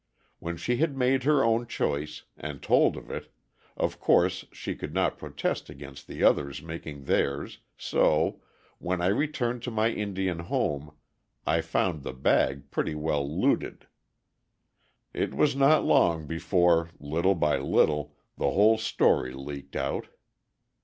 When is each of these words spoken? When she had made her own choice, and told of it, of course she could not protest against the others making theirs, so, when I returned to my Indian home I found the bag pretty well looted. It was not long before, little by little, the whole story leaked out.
When 0.39 0.57
she 0.57 0.77
had 0.77 0.97
made 0.97 1.25
her 1.25 1.43
own 1.43 1.67
choice, 1.67 2.23
and 2.35 2.59
told 2.59 2.97
of 2.97 3.11
it, 3.11 3.31
of 3.77 3.99
course 3.99 4.45
she 4.51 4.73
could 4.75 4.95
not 4.95 5.19
protest 5.19 5.69
against 5.69 6.07
the 6.07 6.23
others 6.23 6.63
making 6.63 7.03
theirs, 7.03 7.59
so, 7.77 8.41
when 8.79 8.99
I 8.99 9.05
returned 9.09 9.61
to 9.61 9.69
my 9.69 9.89
Indian 9.91 10.39
home 10.39 10.95
I 11.45 11.61
found 11.61 12.01
the 12.01 12.13
bag 12.13 12.71
pretty 12.71 12.95
well 12.95 13.29
looted. 13.31 13.85
It 15.13 15.35
was 15.35 15.55
not 15.55 15.85
long 15.85 16.25
before, 16.25 16.89
little 16.99 17.35
by 17.35 17.59
little, 17.59 18.15
the 18.37 18.49
whole 18.49 18.79
story 18.79 19.33
leaked 19.33 19.75
out. 19.75 20.07